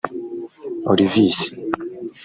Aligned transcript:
Olvis 0.89 1.39